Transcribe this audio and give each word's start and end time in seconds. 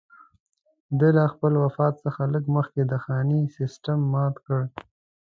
ده 0.99 1.07
له 1.17 1.23
خپل 1.33 1.53
وفات 1.63 1.93
څخه 2.05 2.21
لږ 2.33 2.43
مخکې 2.57 2.81
د 2.85 2.93
خاني 3.03 3.41
سېسټم 3.57 3.99
مات 4.13 4.35
کړ. 4.45 4.61